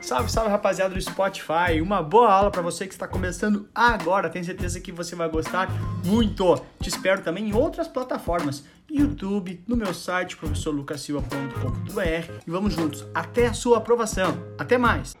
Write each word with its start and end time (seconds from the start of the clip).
Salve, 0.00 0.30
salve 0.30 0.50
rapaziada 0.50 0.94
do 0.94 1.00
Spotify. 1.00 1.80
Uma 1.82 2.02
boa 2.02 2.30
aula 2.30 2.50
para 2.50 2.60
você 2.60 2.86
que 2.86 2.92
está 2.92 3.08
começando 3.08 3.68
agora. 3.74 4.28
Tenho 4.28 4.44
certeza 4.44 4.80
que 4.80 4.92
você 4.92 5.16
vai 5.16 5.28
gostar 5.28 5.68
muito. 6.04 6.56
Te 6.80 6.88
espero 6.88 7.22
também 7.22 7.48
em 7.48 7.54
outras 7.54 7.88
plataformas, 7.88 8.64
YouTube, 8.90 9.64
no 9.66 9.76
meu 9.76 9.94
site 9.94 10.36
professorlucasilva.com.br 10.36 12.32
e 12.46 12.50
vamos 12.50 12.74
juntos 12.74 13.06
até 13.14 13.46
a 13.46 13.54
sua 13.54 13.78
aprovação. 13.78 14.36
Até 14.58 14.76
mais. 14.76 15.16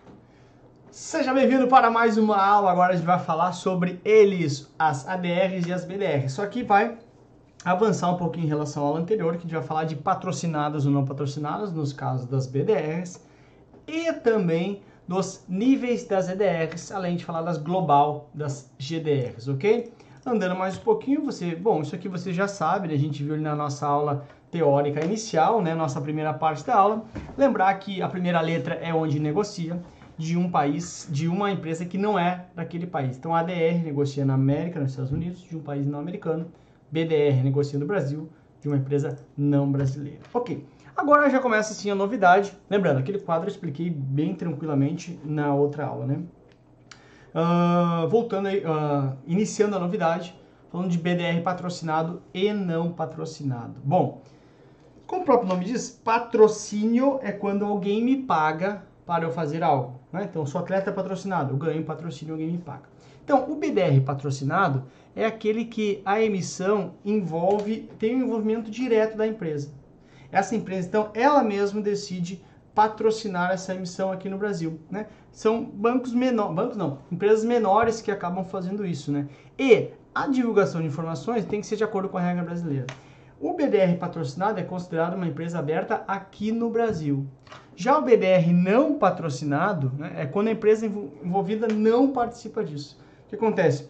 Seja 0.90 1.32
bem-vindo 1.34 1.66
para 1.66 1.90
mais 1.90 2.18
uma 2.18 2.36
aula. 2.36 2.70
Agora 2.70 2.92
a 2.92 2.96
gente 2.96 3.06
vai 3.06 3.18
falar 3.18 3.52
sobre 3.52 4.00
eles, 4.04 4.72
as 4.78 5.08
ADRs 5.08 5.66
e 5.66 5.72
as 5.72 5.84
BDRs. 5.84 6.32
Só 6.34 6.46
que 6.46 6.62
vai 6.62 6.98
avançar 7.64 8.10
um 8.10 8.16
pouquinho 8.16 8.44
em 8.44 8.48
relação 8.48 8.84
à 8.84 8.86
aula 8.86 9.00
anterior, 9.00 9.32
que 9.32 9.38
a 9.38 9.42
gente 9.42 9.54
vai 9.54 9.62
falar 9.62 9.84
de 9.84 9.96
patrocinadas 9.96 10.84
ou 10.84 10.92
não 10.92 11.04
patrocinadas, 11.04 11.72
nos 11.72 11.92
casos 11.92 12.26
das 12.26 12.46
BDRs, 12.46 13.20
e 13.86 14.12
também 14.12 14.82
dos 15.06 15.44
níveis 15.48 16.04
das 16.04 16.28
EDRs, 16.28 16.90
além 16.90 17.16
de 17.16 17.24
falar 17.24 17.42
das 17.42 17.58
global 17.58 18.30
das 18.34 18.70
GDRs, 18.78 19.48
ok? 19.48 19.92
Andando 20.24 20.56
mais 20.56 20.78
um 20.78 20.80
pouquinho, 20.80 21.22
você, 21.22 21.54
bom, 21.54 21.82
isso 21.82 21.94
aqui 21.94 22.08
você 22.08 22.32
já 22.32 22.48
sabe, 22.48 22.88
né? 22.88 22.94
a 22.94 22.98
gente 22.98 23.22
viu 23.22 23.36
na 23.36 23.54
nossa 23.54 23.86
aula 23.86 24.26
teórica 24.50 25.04
inicial, 25.04 25.60
né, 25.60 25.74
nossa 25.74 26.00
primeira 26.00 26.32
parte 26.32 26.64
da 26.64 26.76
aula. 26.76 27.04
Lembrar 27.36 27.74
que 27.74 28.00
a 28.00 28.08
primeira 28.08 28.40
letra 28.40 28.76
é 28.76 28.94
onde 28.94 29.18
negocia 29.18 29.78
de 30.16 30.38
um 30.38 30.50
país, 30.50 31.08
de 31.10 31.28
uma 31.28 31.50
empresa 31.50 31.84
que 31.84 31.98
não 31.98 32.18
é 32.18 32.46
daquele 32.54 32.86
país. 32.86 33.18
Então 33.18 33.34
ADR 33.34 33.82
negocia 33.84 34.24
na 34.24 34.34
América, 34.34 34.80
nos 34.80 34.92
Estados 34.92 35.12
Unidos, 35.12 35.42
de 35.42 35.56
um 35.56 35.60
país 35.60 35.86
não 35.86 35.98
americano. 35.98 36.46
BDR 36.90 37.42
negocia 37.42 37.78
no 37.78 37.86
Brasil, 37.86 38.30
de 38.64 38.68
uma 38.68 38.78
empresa 38.78 39.18
não 39.36 39.70
brasileira. 39.70 40.20
Ok. 40.32 40.66
Agora 40.96 41.28
já 41.28 41.38
começa 41.38 41.72
assim 41.72 41.90
a 41.90 41.94
novidade. 41.94 42.56
Lembrando, 42.70 42.98
aquele 42.98 43.18
quadro 43.18 43.46
eu 43.46 43.52
expliquei 43.52 43.90
bem 43.90 44.34
tranquilamente 44.34 45.20
na 45.22 45.54
outra 45.54 45.84
aula, 45.84 46.06
né? 46.06 46.22
Uh, 47.34 48.08
voltando 48.08 48.48
aí, 48.48 48.64
uh, 48.64 49.14
iniciando 49.26 49.76
a 49.76 49.78
novidade, 49.78 50.34
falando 50.72 50.88
de 50.88 50.96
BDR 50.96 51.42
patrocinado 51.42 52.22
e 52.32 52.54
não 52.54 52.90
patrocinado. 52.90 53.74
Bom, 53.84 54.22
como 55.06 55.20
o 55.20 55.24
próprio 55.26 55.48
nome 55.48 55.66
diz, 55.66 55.90
patrocínio 55.90 57.18
é 57.22 57.32
quando 57.32 57.66
alguém 57.66 58.02
me 58.02 58.16
paga 58.22 58.82
para 59.04 59.24
eu 59.24 59.30
fazer 59.30 59.62
algo. 59.62 60.00
Né? 60.10 60.24
Então, 60.24 60.46
sou 60.46 60.58
atleta 60.58 60.90
patrocinado, 60.90 61.52
eu 61.52 61.58
ganho 61.58 61.84
patrocínio, 61.84 62.32
alguém 62.32 62.50
me 62.50 62.58
paga. 62.58 62.84
Então, 63.24 63.50
o 63.50 63.56
BDR 63.56 64.00
patrocinado 64.04 64.84
é 65.16 65.24
aquele 65.24 65.64
que 65.64 66.02
a 66.04 66.20
emissão 66.20 66.94
envolve, 67.04 67.88
tem 67.98 68.14
um 68.14 68.26
envolvimento 68.26 68.70
direto 68.70 69.16
da 69.16 69.26
empresa. 69.26 69.72
Essa 70.30 70.54
empresa, 70.54 70.88
então, 70.88 71.10
ela 71.14 71.42
mesma 71.42 71.80
decide 71.80 72.44
patrocinar 72.74 73.52
essa 73.52 73.74
emissão 73.74 74.12
aqui 74.12 74.28
no 74.28 74.36
Brasil, 74.36 74.80
né? 74.90 75.06
São 75.30 75.64
bancos 75.64 76.12
menores, 76.12 76.54
bancos 76.54 76.76
não, 76.76 76.98
empresas 77.10 77.44
menores 77.44 78.02
que 78.02 78.10
acabam 78.10 78.44
fazendo 78.44 78.84
isso, 78.84 79.12
né? 79.12 79.28
E 79.58 79.90
a 80.14 80.26
divulgação 80.26 80.80
de 80.80 80.88
informações 80.88 81.44
tem 81.44 81.60
que 81.60 81.66
ser 81.66 81.76
de 81.76 81.84
acordo 81.84 82.08
com 82.08 82.18
a 82.18 82.20
regra 82.20 82.42
brasileira. 82.42 82.86
O 83.40 83.52
BDR 83.54 83.96
patrocinado 83.98 84.58
é 84.58 84.62
considerado 84.62 85.14
uma 85.14 85.26
empresa 85.26 85.58
aberta 85.58 86.02
aqui 86.06 86.50
no 86.50 86.70
Brasil. 86.70 87.26
Já 87.76 87.98
o 87.98 88.02
BDR 88.02 88.52
não 88.52 88.98
patrocinado 88.98 89.92
né, 89.98 90.12
é 90.16 90.26
quando 90.26 90.48
a 90.48 90.52
empresa 90.52 90.86
envolvida 90.86 91.68
não 91.68 92.12
participa 92.12 92.64
disso. 92.64 92.98
Que 93.34 93.44
acontece? 93.44 93.88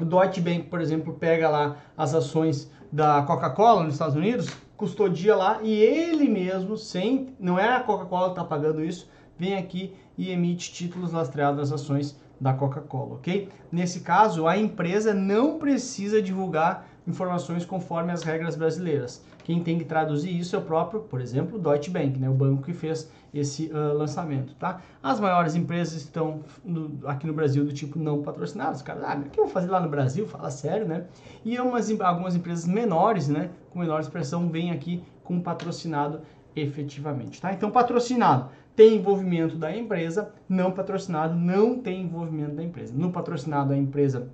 O 0.00 0.04
Deutsche 0.04 0.40
Bank, 0.40 0.64
por 0.64 0.80
exemplo, 0.80 1.14
pega 1.14 1.48
lá 1.48 1.76
as 1.96 2.14
ações 2.14 2.68
da 2.90 3.22
Coca-Cola 3.22 3.84
nos 3.84 3.94
Estados 3.94 4.16
Unidos, 4.16 4.48
custodia 4.76 5.36
lá 5.36 5.60
e 5.62 5.72
ele 5.72 6.28
mesmo, 6.28 6.76
sem, 6.76 7.32
não 7.38 7.56
é 7.56 7.76
a 7.76 7.80
Coca-Cola 7.80 8.26
que 8.26 8.32
está 8.32 8.44
pagando 8.44 8.84
isso, 8.84 9.08
vem 9.38 9.54
aqui 9.56 9.94
e 10.18 10.30
emite 10.30 10.72
títulos 10.72 11.12
lastreados 11.12 11.70
nas 11.70 11.80
ações 11.80 12.20
da 12.40 12.52
Coca-Cola, 12.52 13.14
ok? 13.14 13.48
Nesse 13.70 14.00
caso, 14.00 14.48
a 14.48 14.58
empresa 14.58 15.14
não 15.14 15.60
precisa 15.60 16.20
divulgar 16.20 16.88
informações 17.06 17.64
conforme 17.64 18.12
as 18.12 18.22
regras 18.22 18.56
brasileiras. 18.56 19.24
Quem 19.44 19.62
tem 19.62 19.78
que 19.78 19.84
traduzir 19.84 20.38
isso 20.38 20.54
é 20.54 20.58
o 20.58 20.62
próprio, 20.62 21.00
por 21.00 21.20
exemplo, 21.20 21.58
Deutsche 21.58 21.90
Bank, 21.90 22.18
né, 22.18 22.28
o 22.28 22.34
banco 22.34 22.62
que 22.62 22.72
fez 22.72 23.10
esse 23.34 23.66
uh, 23.66 23.96
lançamento, 23.96 24.54
tá? 24.54 24.82
As 25.02 25.18
maiores 25.18 25.54
empresas 25.54 25.94
estão 25.94 26.40
no, 26.64 27.00
aqui 27.06 27.26
no 27.26 27.32
Brasil 27.32 27.64
do 27.64 27.72
tipo 27.72 27.98
não 27.98 28.22
patrocinadas. 28.22 28.82
Cara, 28.82 29.00
ah, 29.10 29.16
o 29.16 29.22
que 29.22 29.40
eu 29.40 29.44
vou 29.44 29.52
fazer 29.52 29.70
lá 29.70 29.80
no 29.80 29.88
Brasil? 29.88 30.26
Fala 30.28 30.50
sério, 30.50 30.86
né? 30.86 31.06
E 31.44 31.58
umas, 31.58 31.90
algumas 32.00 32.36
empresas 32.36 32.66
menores, 32.66 33.28
né, 33.28 33.50
com 33.70 33.78
menor 33.78 34.00
expressão, 34.00 34.48
vêm 34.48 34.70
aqui 34.70 35.02
com 35.24 35.40
patrocinado 35.40 36.20
efetivamente, 36.54 37.40
tá? 37.40 37.52
Então, 37.52 37.70
patrocinado 37.70 38.50
tem 38.76 38.96
envolvimento 38.96 39.56
da 39.56 39.74
empresa, 39.74 40.32
não 40.48 40.70
patrocinado 40.70 41.34
não 41.34 41.78
tem 41.78 42.02
envolvimento 42.02 42.56
da 42.56 42.62
empresa. 42.62 42.92
No 42.94 43.10
patrocinado, 43.10 43.72
a 43.72 43.76
empresa 43.76 44.28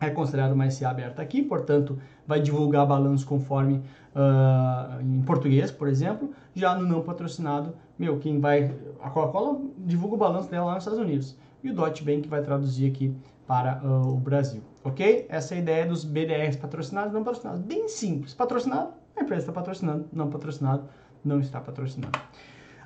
é 0.00 0.08
considerado 0.10 0.52
uma 0.52 0.68
SA 0.70 0.90
aberta 0.90 1.20
aqui, 1.20 1.42
portanto, 1.42 1.98
vai 2.26 2.40
divulgar 2.40 2.86
balanço 2.86 3.26
conforme 3.26 3.82
uh, 4.14 5.00
em 5.02 5.20
português, 5.22 5.70
por 5.70 5.88
exemplo. 5.88 6.30
Já 6.54 6.74
no 6.74 6.86
não 6.86 7.02
patrocinado, 7.02 7.74
meu, 7.98 8.18
quem 8.18 8.40
vai. 8.40 8.74
A 9.02 9.10
Coca-Cola 9.10 9.60
divulga 9.78 10.14
o 10.14 10.18
balanço 10.18 10.50
dela 10.50 10.66
lá 10.66 10.74
nos 10.74 10.84
Estados 10.84 11.00
Unidos. 11.00 11.36
E 11.62 11.70
o 11.70 11.74
Deutsche 11.74 12.02
Bank 12.02 12.26
vai 12.26 12.42
traduzir 12.42 12.90
aqui 12.90 13.14
para 13.46 13.80
uh, 13.84 14.08
o 14.08 14.16
Brasil. 14.16 14.62
Ok? 14.82 15.26
Essa 15.28 15.54
é 15.54 15.58
a 15.58 15.60
ideia 15.60 15.86
dos 15.86 16.04
BDRs 16.04 16.56
patrocinados 16.56 17.12
e 17.12 17.14
não 17.14 17.22
patrocinados. 17.22 17.60
Bem 17.60 17.86
simples. 17.88 18.32
Patrocinado, 18.32 18.92
a 19.14 19.22
empresa 19.22 19.42
está 19.42 19.52
patrocinando. 19.52 20.06
Não 20.12 20.30
patrocinado, 20.30 20.84
não 21.22 21.40
está 21.40 21.60
patrocinando. 21.60 22.18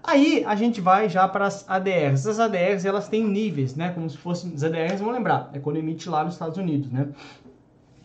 Aí 0.07 0.45
a 0.45 0.55
gente 0.55 0.83
vai 0.83 1.09
já 1.09 1.27
para 1.27 1.47
as 1.47 1.69
ADRs. 1.69 2.27
As 2.27 2.39
ADRs 2.39 2.85
elas 2.85 3.09
têm 3.09 3.25
níveis, 3.25 3.75
né? 3.75 3.91
Como 3.91 4.09
se 4.11 4.19
fossem 4.19 4.53
as 4.55 4.63
ADRs, 4.63 5.01
vamos 5.01 5.15
lembrar, 5.15 5.51
é 5.55 5.59
quando 5.59 5.79
emite 5.79 6.11
lá 6.11 6.23
nos 6.23 6.35
Estados 6.35 6.59
Unidos, 6.59 6.91
né? 6.91 7.09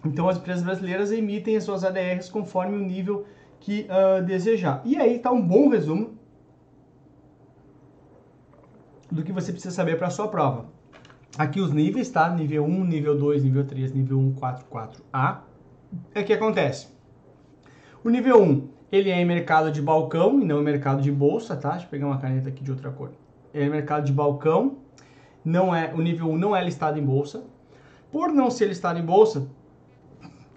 Então 0.05 0.29
as 0.29 0.37
empresas 0.37 0.63
brasileiras 0.63 1.11
emitem 1.11 1.57
as 1.57 1.65
suas 1.65 1.83
ADRs 1.83 2.29
conforme 2.29 2.77
o 2.77 2.79
nível 2.79 3.25
que 3.59 3.85
uh, 3.89 4.23
desejar. 4.23 4.81
E 4.85 4.95
aí 4.95 5.17
está 5.17 5.29
um 5.29 5.45
bom 5.45 5.67
resumo 5.67 6.17
do 9.11 9.21
que 9.21 9.33
você 9.33 9.51
precisa 9.51 9.75
saber 9.75 9.97
para 9.97 10.07
a 10.07 10.09
sua 10.11 10.29
prova. 10.29 10.67
Aqui 11.37 11.59
os 11.59 11.73
níveis, 11.73 12.09
tá? 12.09 12.29
Nível 12.29 12.63
1, 12.63 12.85
nível 12.85 13.17
2, 13.17 13.43
nível 13.43 13.65
3, 13.65 13.91
nível 13.91 14.19
1, 14.19 14.33
4, 14.35 14.65
4A. 14.71 15.39
É 16.15 16.23
que 16.23 16.31
acontece. 16.31 16.87
O 18.05 18.09
nível 18.09 18.41
1 18.41 18.78
ele 18.91 19.09
é 19.09 19.21
em 19.21 19.25
mercado 19.25 19.71
de 19.71 19.81
balcão 19.81 20.39
e 20.39 20.45
não 20.45 20.59
em 20.59 20.63
mercado 20.63 21.01
de 21.01 21.11
bolsa, 21.11 21.55
tá? 21.55 21.71
Deixa 21.71 21.85
eu 21.85 21.89
pegar 21.89 22.07
uma 22.07 22.17
caneta 22.17 22.49
aqui 22.49 22.63
de 22.63 22.71
outra 22.71 22.89
cor. 22.89 23.11
É 23.53 23.63
em 23.63 23.69
mercado 23.69 24.05
de 24.05 24.13
balcão, 24.13 24.77
não 25.43 25.73
é, 25.73 25.93
o 25.93 26.01
nível 26.01 26.27
1 26.29 26.37
não 26.37 26.55
é 26.55 26.63
listado 26.63 26.97
em 26.97 27.03
bolsa. 27.03 27.43
Por 28.11 28.29
não 28.31 28.49
ser 28.49 28.65
listado 28.67 28.99
em 28.99 29.05
bolsa, 29.05 29.47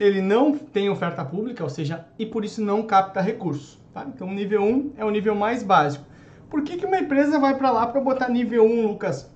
ele 0.00 0.20
não 0.20 0.56
tem 0.56 0.88
oferta 0.88 1.24
pública, 1.24 1.62
ou 1.62 1.70
seja, 1.70 2.06
e 2.18 2.24
por 2.24 2.44
isso 2.44 2.62
não 2.62 2.82
capta 2.82 3.20
recursos, 3.20 3.78
tá? 3.92 4.04
Então 4.06 4.28
o 4.28 4.32
nível 4.32 4.62
1 4.62 4.92
é 4.96 5.04
o 5.04 5.10
nível 5.10 5.34
mais 5.34 5.62
básico. 5.62 6.04
Por 6.48 6.62
que, 6.62 6.76
que 6.76 6.86
uma 6.86 6.98
empresa 6.98 7.38
vai 7.38 7.56
para 7.56 7.70
lá 7.70 7.86
para 7.86 8.00
botar 8.00 8.28
nível 8.28 8.64
1, 8.64 8.86
Lucas? 8.86 9.30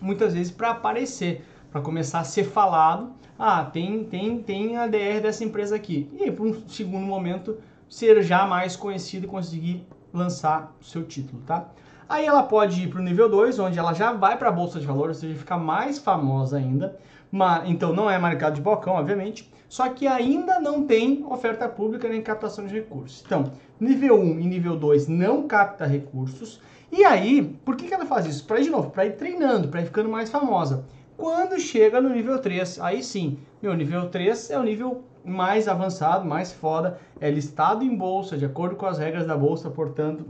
Muitas 0.00 0.34
vezes 0.34 0.52
para 0.52 0.70
aparecer, 0.70 1.44
para 1.70 1.80
começar 1.80 2.20
a 2.20 2.24
ser 2.24 2.44
falado, 2.44 3.12
ah, 3.38 3.64
tem, 3.64 4.04
tem, 4.04 4.42
tem 4.42 4.76
a 4.76 4.86
DR 4.86 5.20
dessa 5.22 5.44
empresa 5.44 5.76
aqui. 5.76 6.08
E 6.12 6.24
aí, 6.24 6.30
por 6.30 6.46
um 6.46 6.68
segundo 6.68 7.04
momento, 7.04 7.58
ser 7.88 8.22
já 8.22 8.46
mais 8.46 8.76
conhecido 8.76 9.26
e 9.26 9.28
conseguir 9.28 9.86
lançar 10.12 10.74
o 10.80 10.84
seu 10.84 11.04
título, 11.04 11.42
tá? 11.46 11.68
Aí 12.08 12.24
ela 12.24 12.42
pode 12.42 12.82
ir 12.82 12.88
para 12.88 13.00
o 13.00 13.04
nível 13.04 13.28
2, 13.28 13.58
onde 13.58 13.78
ela 13.78 13.92
já 13.92 14.12
vai 14.12 14.38
para 14.38 14.48
a 14.48 14.52
bolsa 14.52 14.80
de 14.80 14.86
valores, 14.86 15.16
ou 15.16 15.20
seja, 15.20 15.38
fica 15.38 15.58
mais 15.58 15.98
famosa 15.98 16.56
ainda. 16.56 16.98
Mas, 17.30 17.68
então 17.68 17.92
não 17.92 18.10
é 18.10 18.18
mercado 18.18 18.54
de 18.54 18.62
balcão, 18.62 18.94
obviamente, 18.94 19.52
só 19.68 19.90
que 19.90 20.06
ainda 20.06 20.58
não 20.58 20.86
tem 20.86 21.24
oferta 21.28 21.68
pública 21.68 22.08
nem 22.08 22.22
captação 22.22 22.66
de 22.66 22.72
recursos. 22.72 23.22
Então, 23.26 23.52
nível 23.78 24.18
1 24.18 24.40
e 24.40 24.46
nível 24.46 24.76
2 24.76 25.08
não 25.08 25.46
capta 25.46 25.84
recursos. 25.84 26.60
E 26.90 27.04
aí, 27.04 27.42
por 27.64 27.76
que, 27.76 27.86
que 27.86 27.92
ela 27.92 28.06
faz 28.06 28.24
isso? 28.24 28.46
Para 28.46 28.60
ir 28.60 28.64
de 28.64 28.70
novo, 28.70 28.90
para 28.90 29.04
ir 29.04 29.16
treinando, 29.16 29.68
para 29.68 29.82
ir 29.82 29.84
ficando 29.84 30.08
mais 30.08 30.30
famosa. 30.30 30.86
Quando 31.18 31.60
chega 31.60 32.00
no 32.00 32.08
nível 32.08 32.38
3, 32.38 32.80
aí 32.80 33.02
sim, 33.02 33.38
meu 33.60 33.74
nível 33.74 34.08
3 34.08 34.50
é 34.50 34.58
o 34.58 34.62
nível 34.62 35.04
mais 35.28 35.68
avançado, 35.68 36.24
mais 36.24 36.52
foda, 36.52 36.98
é 37.20 37.30
listado 37.30 37.84
em 37.84 37.96
bolsa, 37.96 38.36
de 38.36 38.44
acordo 38.44 38.76
com 38.76 38.86
as 38.86 38.98
regras 38.98 39.26
da 39.26 39.36
bolsa, 39.36 39.70
portanto, 39.70 40.26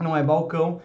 não 0.00 0.16
é 0.16 0.22
balcão. 0.22 0.80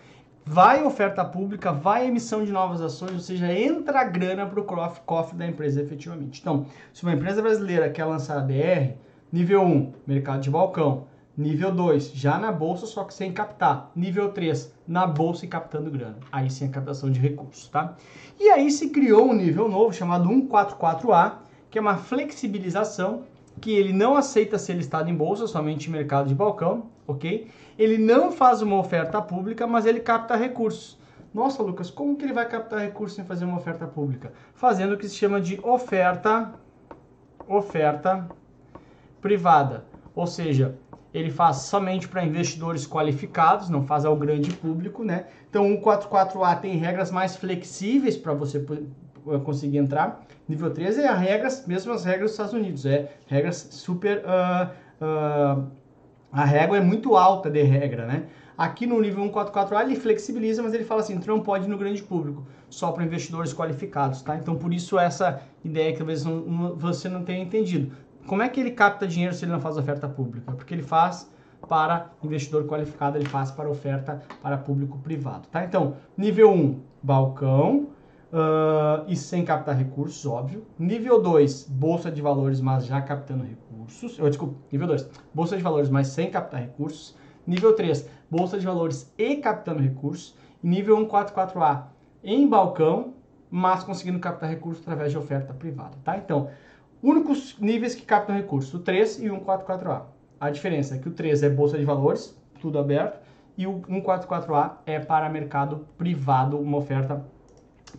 Vai 0.46 0.84
oferta 0.84 1.26
pública, 1.26 1.74
vai 1.74 2.08
emissão 2.08 2.44
de 2.46 2.52
novas 2.52 2.82
ações, 2.82 3.12
ou 3.12 3.20
seja, 3.20 3.52
entra 3.52 4.04
grana 4.06 4.46
para 4.46 4.60
o 4.60 4.64
cofre 5.06 5.38
da 5.38 5.46
empresa 5.46 5.82
efetivamente. 5.82 6.40
Então, 6.40 6.66
se 6.94 7.04
uma 7.04 7.14
empresa 7.14 7.42
brasileira 7.42 7.90
quer 7.90 8.06
lançar 8.06 8.38
a 8.38 8.42
DR, 8.42 8.94
nível 9.32 9.62
1, 9.62 9.94
mercado 10.06 10.42
de 10.42 10.50
balcão. 10.50 11.06
Nível 11.38 11.72
2, 11.72 12.14
já 12.16 12.40
na 12.40 12.52
bolsa, 12.52 12.88
só 12.88 13.04
que 13.04 13.14
sem 13.14 13.32
captar. 13.32 13.92
Nível 13.96 14.32
3, 14.32 14.74
na 14.88 15.06
bolsa 15.06 15.46
e 15.46 15.48
captando 15.48 15.92
grana. 15.92 16.18
Aí 16.32 16.50
sim 16.50 16.66
a 16.66 16.70
captação 16.70 17.12
de 17.12 17.20
recursos, 17.20 17.70
tá? 17.70 17.96
E 18.40 18.50
aí 18.50 18.72
se 18.72 18.90
criou 18.90 19.30
um 19.30 19.34
nível 19.34 19.70
novo 19.70 19.94
chamado 19.94 20.28
144A, 20.28 21.34
que 21.70 21.78
é 21.78 21.82
uma 21.82 21.98
flexibilização 21.98 23.24
que 23.60 23.72
ele 23.72 23.94
não 23.94 24.16
aceita 24.16 24.58
ser 24.58 24.74
listado 24.74 25.10
em 25.10 25.16
bolsa, 25.16 25.48
somente 25.48 25.90
em 25.90 25.92
mercado 25.92 26.28
de 26.28 26.36
balcão, 26.36 26.88
ok? 27.08 27.50
Ele 27.78 27.98
não 27.98 28.32
faz 28.32 28.62
uma 28.62 28.78
oferta 28.78 29.22
pública, 29.22 29.66
mas 29.66 29.86
ele 29.86 30.00
capta 30.00 30.36
recursos. 30.36 30.98
Nossa, 31.34 31.62
Lucas, 31.62 31.90
como 31.90 32.16
que 32.16 32.26
ele 32.26 32.34
vai 32.34 32.48
captar 32.48 32.80
recursos 32.80 33.16
sem 33.16 33.26
fazer 33.26 33.46
uma 33.46 33.58
oferta 33.58 33.86
pública? 33.86 34.34
Fazendo 34.56 34.94
o 34.94 34.98
que 34.98 35.08
se 35.08 35.16
chama 35.16 35.40
de 35.40 35.60
oferta, 35.64 36.54
oferta 37.48 38.28
privada. 39.22 39.86
Ou 40.16 40.26
seja, 40.26 40.76
ele 41.14 41.30
faz 41.30 41.58
somente 41.58 42.08
para 42.08 42.26
investidores 42.26 42.88
qualificados, 42.88 43.70
não 43.70 43.84
faz 43.84 44.06
ao 44.06 44.16
grande 44.16 44.52
público, 44.52 45.04
né? 45.04 45.28
Então, 45.50 45.74
o 45.74 45.82
144A 45.82 46.60
tem 46.60 46.76
regras 46.78 47.12
mais 47.12 47.36
flexíveis 47.36 48.18
para 48.18 48.34
você 48.34 48.66
conseguir 49.44 49.78
entrar. 49.78 50.26
Nível 50.48 50.72
3 50.72 51.00
é 51.00 51.08
as 51.08 51.20
regras, 51.20 51.68
mesmo 51.68 51.94
as 51.94 52.06
regras 52.06 52.24
dos 52.24 52.32
Estados 52.32 52.54
Unidos, 52.54 52.86
é 52.86 53.12
regras 53.28 53.68
super. 53.72 54.20
Uh, 54.20 55.04
uh, 55.04 55.68
a 56.32 56.44
régua 56.44 56.78
é 56.78 56.82
muito 56.82 57.16
alta 57.16 57.50
de 57.50 57.62
regra, 57.62 58.06
né? 58.06 58.24
Aqui 58.58 58.88
no 58.88 59.00
nível 59.00 59.24
144A 59.32 59.84
ele 59.84 59.96
flexibiliza, 59.96 60.64
mas 60.64 60.74
ele 60.74 60.84
fala 60.84 61.02
assim, 61.02 61.20
tu 61.20 61.28
não 61.28 61.40
pode 61.40 61.66
ir 61.66 61.70
no 61.70 61.78
grande 61.78 62.02
público, 62.02 62.46
só 62.70 62.92
para 62.92 63.04
investidores 63.04 63.54
qualificados, 63.54 64.24
tá? 64.24 64.36
Então 64.36 64.56
por 64.56 64.74
isso 64.74 64.98
essa 64.98 65.42
ideia 65.64 65.92
que 65.92 66.00
talvez 66.00 66.24
você 66.76 67.08
não 67.08 67.24
tenha 67.24 67.44
entendido. 67.44 67.96
Como 68.26 68.42
é 68.42 68.50
que 68.50 68.60
ele 68.60 68.72
capta 68.72 69.08
dinheiro 69.08 69.34
se 69.34 69.46
ele 69.46 69.52
não 69.52 69.62
faz 69.62 69.78
oferta 69.78 70.08
pública? 70.08 70.52
Porque 70.52 70.74
ele 70.74 70.82
faz 70.82 71.30
para 71.68 72.10
investidor 72.24 72.66
qualificado, 72.66 73.18
ele 73.18 73.28
faz 73.28 73.52
para 73.52 73.70
oferta 73.70 74.22
para 74.42 74.58
público 74.58 74.98
privado, 75.00 75.48
tá? 75.50 75.64
Então, 75.64 75.96
nível 76.18 76.52
1, 76.52 76.80
balcão, 77.02 77.88
uh, 78.32 79.06
e 79.08 79.16
sem 79.16 79.44
captar 79.44 79.78
recursos, 79.78 80.26
óbvio. 80.26 80.66
Nível 80.78 81.22
2, 81.22 81.68
bolsa 81.70 82.12
de 82.12 82.22
valores, 82.22 82.60
mas 82.62 82.86
já 82.86 83.02
captando 83.02 83.44
recursos. 83.44 84.18
Eu, 84.18 84.28
desculpa, 84.28 84.56
nível 84.72 84.88
2, 84.88 85.10
bolsa 85.34 85.58
de 85.58 85.64
valores, 85.64 85.90
mas 85.90 86.08
sem 86.08 86.30
captar 86.30 86.62
recursos. 86.62 87.16
Nível 87.46 87.74
3, 87.74 88.10
bolsa 88.30 88.60
de 88.60 88.66
valores 88.66 89.14
e 89.18 89.38
captando 89.38 89.82
recursos. 89.82 90.36
Nível 90.62 90.98
144A, 91.08 91.84
em 92.24 92.48
balcão, 92.48 93.14
mas 93.50 93.84
conseguindo 93.84 94.20
captar 94.20 94.50
recursos 94.50 94.82
através 94.84 95.12
de 95.12 95.18
oferta 95.18 95.54
privada, 95.54 95.98
tá? 96.04 96.18
Então, 96.18 96.50
únicos 97.02 97.58
níveis 97.60 97.96
que 97.96 98.02
captam 98.02 98.36
recursos, 98.36 98.74
o 98.74 98.80
3 98.80 99.24
e 99.24 99.30
o 99.30 99.40
144A. 99.40 100.02
A 100.40 100.50
diferença 100.50 100.96
é 100.96 100.98
que 100.98 101.08
o 101.08 101.12
3 101.12 101.44
é 101.44 101.50
bolsa 101.50 101.78
de 101.78 101.86
valores, 101.86 102.38
tudo 102.60 102.80
aberto, 102.80 103.20
e 103.58 103.66
o 103.66 103.80
144A 103.82 104.78
é 104.86 105.00
para 105.00 105.30
mercado 105.30 105.88
privado, 105.98 106.60
uma 106.60 106.78
oferta 106.78 107.26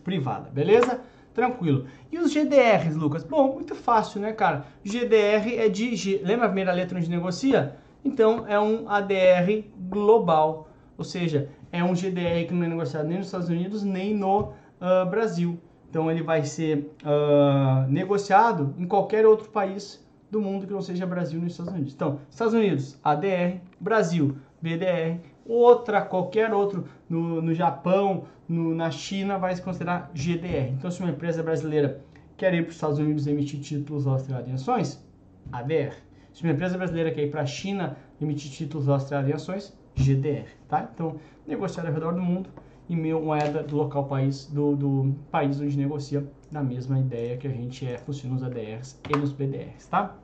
privada, 0.04 0.50
beleza? 0.50 1.00
Tranquilo. 1.34 1.86
E 2.10 2.18
os 2.18 2.32
GDRs, 2.32 2.96
Lucas? 2.96 3.22
Bom, 3.22 3.54
muito 3.54 3.74
fácil, 3.74 4.20
né, 4.20 4.32
cara? 4.32 4.66
GDR 4.84 5.56
é 5.56 5.68
de... 5.68 5.94
G... 5.94 6.20
Lembra 6.24 6.46
a 6.46 6.48
primeira 6.48 6.72
letra 6.72 6.98
onde 6.98 7.08
negocia? 7.08 7.76
Então, 8.04 8.44
é 8.48 8.58
um 8.58 8.88
ADR 8.88 9.64
global. 9.88 10.68
Ou 10.96 11.04
seja, 11.04 11.48
é 11.70 11.82
um 11.84 11.94
GDR 11.94 12.46
que 12.46 12.52
não 12.52 12.64
é 12.64 12.68
negociado 12.68 13.06
nem 13.06 13.18
nos 13.18 13.26
Estados 13.26 13.48
Unidos, 13.48 13.84
nem 13.84 14.14
no 14.14 14.40
uh, 14.80 15.08
Brasil. 15.08 15.60
Então, 15.88 16.10
ele 16.10 16.22
vai 16.22 16.42
ser 16.44 16.92
uh, 17.04 17.88
negociado 17.88 18.74
em 18.76 18.86
qualquer 18.86 19.24
outro 19.24 19.48
país 19.48 20.04
do 20.30 20.40
mundo 20.40 20.66
que 20.66 20.72
não 20.72 20.82
seja 20.82 21.06
Brasil 21.06 21.40
nos 21.40 21.52
Estados 21.52 21.72
Unidos. 21.72 21.94
Então, 21.94 22.20
Estados 22.28 22.54
Unidos, 22.54 22.98
ADR, 23.02 23.60
Brasil, 23.80 24.36
BDR, 24.60 25.20
outra, 25.48 26.02
qualquer 26.02 26.52
outro, 26.52 26.84
no, 27.08 27.40
no 27.40 27.54
Japão, 27.54 28.24
no, 28.46 28.74
na 28.74 28.90
China, 28.90 29.38
vai 29.38 29.56
se 29.56 29.62
considerar 29.62 30.10
GDR. 30.14 30.70
Então, 30.72 30.90
se 30.90 31.00
uma 31.00 31.10
empresa 31.10 31.42
brasileira 31.42 32.04
quer 32.36 32.52
ir 32.54 32.62
para 32.62 32.68
os 32.68 32.74
Estados 32.76 32.98
Unidos 32.98 33.26
emitir 33.26 33.60
títulos 33.60 34.06
australianos 34.06 34.50
em 34.50 34.54
ações, 34.54 35.04
ADR. 35.50 35.94
Se 36.32 36.44
uma 36.44 36.52
empresa 36.52 36.76
brasileira 36.76 37.10
quer 37.10 37.22
ir 37.22 37.30
para 37.30 37.40
a 37.40 37.46
China 37.46 37.96
emitir 38.20 38.50
títulos 38.50 38.88
australianos 38.88 39.30
em 39.30 39.34
ações, 39.34 39.78
GDR, 39.96 40.46
tá? 40.68 40.88
Então, 40.94 41.16
negociar 41.46 41.86
ao 41.86 41.92
redor 41.92 42.12
do 42.12 42.20
mundo 42.20 42.50
em 42.88 42.96
moeda 42.96 43.62
do 43.62 43.76
local 43.76 44.04
país, 44.04 44.46
do, 44.46 44.76
do 44.76 45.14
país 45.30 45.60
onde 45.60 45.76
negocia, 45.76 46.24
na 46.50 46.62
mesma 46.62 46.98
ideia 46.98 47.36
que 47.36 47.46
a 47.46 47.50
gente 47.50 47.84
é, 47.86 47.98
funciona 47.98 48.34
nos 48.34 48.42
ADRs 48.42 48.98
e 49.10 49.16
nos 49.16 49.32
BDRs, 49.32 49.86
tá? 49.88 50.14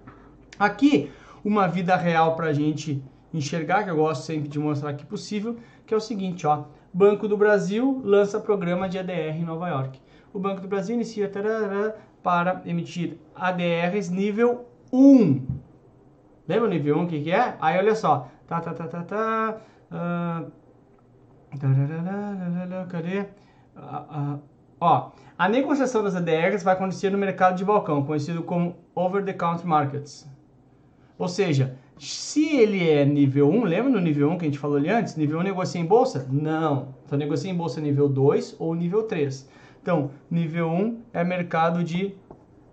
Aqui, 0.59 1.11
uma 1.45 1.67
vida 1.67 1.95
real 1.97 2.37
para 2.37 2.47
a 2.47 2.53
gente 2.53 3.03
enxergar, 3.37 3.85
que 3.85 3.91
eu 3.91 3.97
gosto 3.97 4.23
sempre 4.23 4.49
de 4.49 4.59
mostrar 4.59 4.95
que 4.95 5.05
possível, 5.05 5.57
que 5.87 5.93
é 5.93 5.97
o 5.97 6.01
seguinte, 6.01 6.47
ó. 6.47 6.65
Banco 6.93 7.27
do 7.27 7.37
Brasil 7.37 8.01
lança 8.05 8.39
programa 8.39 8.89
de 8.89 8.99
ADR 8.99 9.37
em 9.37 9.45
Nova 9.45 9.69
York. 9.69 10.01
O 10.33 10.39
Banco 10.39 10.61
do 10.61 10.69
Brasil 10.69 10.95
inicia 10.95 11.29
tarará, 11.29 11.95
para 12.25 12.63
emitir 12.65 13.19
ADRs 13.37 14.09
nível 14.09 14.67
1. 14.91 15.47
Lembra 16.49 16.67
o 16.67 16.71
nível 16.71 16.97
1 16.97 17.05
o 17.05 17.07
que, 17.07 17.23
que 17.23 17.31
é? 17.31 17.55
Aí 17.61 17.77
olha 17.79 17.95
só. 17.95 18.29
Tá, 18.47 18.61
tá, 18.63 18.73
tá, 18.73 18.89
tá, 18.89 19.03
tá. 19.03 19.61
Uh, 19.93 20.51
cadê? 22.89 23.21
Uh, 23.77 24.37
uh, 24.37 24.41
ó, 24.81 25.11
a 25.37 25.49
negociação 25.49 26.03
das 26.03 26.17
ADRs 26.17 26.63
vai 26.63 26.73
acontecer 26.73 27.11
no 27.11 27.19
mercado 27.19 27.57
de 27.57 27.65
balcão, 27.65 28.03
conhecido 28.03 28.43
como 28.43 28.75
Over 28.95 29.23
the 29.23 29.35
Counter 29.35 29.67
Markets. 29.67 30.27
Ou 31.19 31.29
seja, 31.29 31.77
se 31.99 32.57
ele 32.57 32.89
é 32.89 33.05
nível 33.05 33.49
1, 33.49 33.65
lembra 33.65 33.91
no 33.91 34.01
nível 34.01 34.29
1 34.31 34.39
que 34.39 34.45
a 34.45 34.49
gente 34.49 34.59
falou 34.59 34.77
ali 34.77 34.89
antes? 34.89 35.17
Nível 35.17 35.39
1 35.39 35.43
negocia 35.43 35.81
em 35.81 35.85
bolsa? 35.85 36.27
Não. 36.31 36.89
Só 37.07 37.17
negocia 37.17 37.51
em 37.51 37.55
bolsa 37.55 37.81
nível 37.81 38.09
2 38.09 38.57
ou 38.59 38.75
nível 38.75 39.05
3. 39.05 39.49
Então, 39.81 40.11
nível 40.31 40.69
1 40.69 41.03
é 41.13 41.23
mercado 41.23 41.85
de 41.85 42.15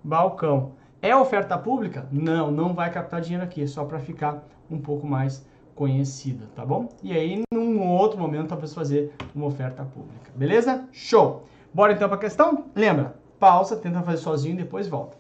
balcão. 0.04 0.74
É 1.02 1.16
oferta 1.16 1.58
pública? 1.58 2.08
Não, 2.12 2.52
não 2.52 2.74
vai 2.74 2.92
captar 2.92 3.22
dinheiro 3.22 3.44
aqui, 3.44 3.64
é 3.64 3.68
só 3.68 3.86
para 3.86 4.00
ficar 4.00 4.48
um 4.70 4.78
pouco 4.78 5.06
mais 5.06 5.46
conhecida, 5.76 6.48
tá 6.56 6.66
bom? 6.66 6.90
E 7.02 7.12
aí, 7.12 7.44
num 7.52 7.88
outro 7.88 8.20
momento, 8.20 8.50
talvez 8.50 8.74
fazer 8.74 9.12
uma 9.34 9.48
oferta 9.48 9.84
pública, 9.84 10.32
beleza? 10.36 10.88
Show! 10.92 11.48
Bora 11.74 11.94
então 11.94 12.08
para 12.08 12.18
a 12.18 12.22
questão? 12.22 12.66
Lembra, 12.76 13.16
pausa, 13.40 13.76
tenta 13.78 14.02
fazer 14.04 14.18
sozinho 14.18 14.54
e 14.54 14.58
depois 14.58 14.88
volta. 14.88 15.18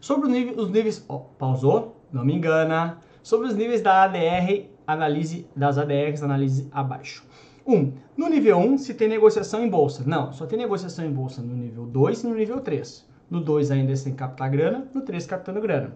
Sobre 0.00 0.30
nível, 0.30 0.62
os 0.62 0.70
níveis... 0.70 1.04
Oh, 1.08 1.18
pausou? 1.18 1.97
Não 2.12 2.24
me 2.24 2.34
engana. 2.34 2.98
Sobre 3.22 3.48
os 3.48 3.54
níveis 3.54 3.82
da 3.82 4.04
ADR, 4.04 4.66
analise 4.86 5.46
das 5.54 5.78
ADRs, 5.78 6.22
analise 6.22 6.68
abaixo. 6.72 7.26
1. 7.66 7.74
Um, 7.74 7.92
no 8.16 8.28
nível 8.28 8.56
1, 8.58 8.64
um, 8.64 8.78
se 8.78 8.94
tem 8.94 9.08
negociação 9.08 9.62
em 9.62 9.68
bolsa. 9.68 10.02
Não, 10.06 10.32
só 10.32 10.46
tem 10.46 10.58
negociação 10.58 11.04
em 11.04 11.12
bolsa 11.12 11.42
no 11.42 11.54
nível 11.54 11.84
2 11.84 12.22
e 12.22 12.26
no 12.26 12.34
nível 12.34 12.60
3. 12.60 13.06
No 13.30 13.40
2 13.40 13.70
ainda 13.70 13.94
sem 13.94 14.14
captar 14.14 14.50
grana, 14.50 14.88
no 14.94 15.02
3 15.02 15.26
captando 15.26 15.60
grana. 15.60 15.94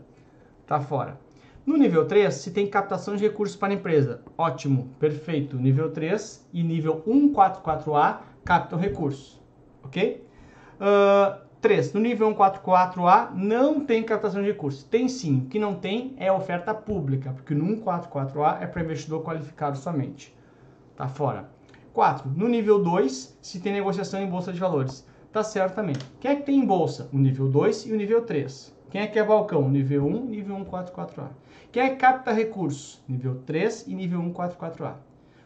Tá 0.67 0.81
fora. 0.81 1.19
No 1.65 1.77
nível 1.77 2.07
3, 2.07 2.35
se 2.35 2.51
tem 2.51 2.67
captação 2.67 3.15
de 3.15 3.23
recursos 3.23 3.57
para 3.57 3.73
a 3.73 3.77
empresa. 3.77 4.21
Ótimo, 4.37 4.91
perfeito. 4.99 5.57
Nível 5.57 5.91
3 5.91 6.49
e 6.53 6.63
nível 6.63 7.03
144A 7.07 8.19
captam 8.45 8.79
recursos. 8.79 9.41
Ok? 9.85 10.27
Uh, 10.81 11.41
3. 11.63 11.93
No 11.93 12.01
nível 12.01 12.29
144A 12.35 13.31
não 13.33 13.85
tem 13.85 14.03
captação 14.03 14.43
de 14.43 14.49
recursos. 14.49 14.83
Tem 14.83 15.09
sim. 15.09 15.45
O 15.47 15.47
que 15.47 15.61
não 15.61 15.77
tem 15.77 16.13
é 16.19 16.31
oferta 16.31 16.75
pública, 16.75 17.33
porque 17.33 17.55
no 17.55 17.65
144A 17.65 18.61
é 18.63 18.67
para 18.67 18.83
investidor 18.83 19.23
qualificado 19.23 19.79
somente. 19.79 20.37
Tá 20.97 21.07
fora. 21.07 21.49
4. 21.93 22.29
No 22.37 22.49
nível 22.49 22.83
2, 22.83 23.39
se 23.41 23.61
tem 23.61 23.73
negociação 23.73 24.21
em 24.21 24.27
bolsa 24.27 24.53
de 24.53 24.59
valores. 24.59 25.07
Tá 25.31 25.45
certo 25.45 25.77
também. 25.77 25.95
Quem 26.19 26.33
é 26.33 26.35
que 26.35 26.43
tem 26.43 26.59
em 26.59 26.67
bolsa? 26.67 27.09
O 27.13 27.17
nível 27.17 27.49
2 27.49 27.87
e 27.87 27.93
o 27.93 27.97
nível 27.97 28.23
3. 28.23 28.75
Quem 28.91 29.03
é 29.03 29.07
que 29.07 29.19
é 29.21 29.25
balcão? 29.25 29.71
Nível 29.71 30.05
1 30.05 30.27
nível 30.27 30.57
144A. 30.57 31.29
Quem 31.71 31.85
é 31.85 31.91
que 31.91 31.97
capta 31.97 32.33
recursos? 32.33 33.01
Nível 33.09 33.41
3 33.47 33.87
e 33.87 33.95
nível 33.95 34.21
144A. 34.21 34.95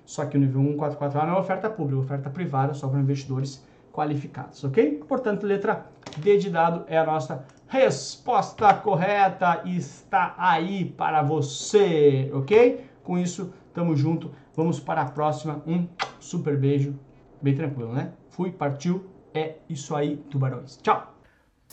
Só 0.07 0.25
que 0.25 0.39
o 0.39 0.41
nível 0.41 0.63
144A 0.63 1.27
não 1.27 1.37
é 1.37 1.41
oferta 1.41 1.69
pública, 1.69 2.01
é 2.01 2.05
oferta 2.05 2.31
privada 2.31 2.73
só 2.73 2.89
para 2.89 3.01
investidores 3.01 3.63
qualificados, 3.97 4.63
ok? 4.63 5.03
Portanto, 5.09 5.47
letra 5.47 5.87
D 6.19 6.37
de 6.37 6.51
dado 6.51 6.85
é 6.87 6.99
a 6.99 7.07
nossa 7.07 7.47
resposta 7.67 8.75
correta. 8.75 9.63
Está 9.65 10.35
aí 10.37 10.85
para 10.85 11.23
você, 11.23 12.31
ok? 12.35 12.85
Com 13.03 13.19
isso, 13.19 13.55
tamo 13.73 13.97
junto. 13.97 14.31
Vamos 14.55 14.79
para 14.79 15.01
a 15.01 15.07
próxima. 15.07 15.63
Um 15.67 15.89
super 16.21 16.59
beijo. 16.59 16.95
Bem 17.41 17.55
tranquilo, 17.55 17.95
né? 17.95 18.13
Fui, 18.29 18.53
partiu. 18.53 19.07
É 19.33 19.57
isso 19.69 19.95
aí, 19.95 20.19
tubarões. 20.31 20.79
Tchau! 20.83 21.15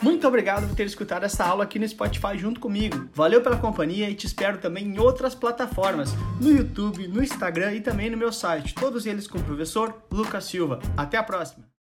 Muito 0.02 0.28
obrigado 0.28 0.68
por 0.68 0.76
ter 0.76 0.86
escutado 0.86 1.24
essa 1.24 1.46
aula 1.46 1.64
aqui 1.64 1.78
no 1.78 1.88
Spotify 1.88 2.38
junto 2.38 2.60
comigo. 2.60 3.08
Valeu 3.14 3.42
pela 3.42 3.58
companhia 3.58 4.10
e 4.10 4.16
te 4.16 4.26
espero 4.26 4.58
também 4.58 4.86
em 4.86 5.00
outras 5.00 5.36
plataformas, 5.36 6.14
no 6.42 6.52
YouTube, 6.52 7.08
no 7.08 7.24
Instagram 7.24 7.76
e 7.76 7.82
também 7.82 8.10
no 8.10 8.18
meu 8.18 8.32
site, 8.34 8.74
todos 8.74 9.06
eles 9.06 9.28
com 9.28 9.38
o 9.38 9.44
professor 9.44 10.04
Lucas 10.12 10.46
Silva. 10.46 10.80
Até 10.98 11.18
a 11.18 11.24
próxima! 11.24 11.73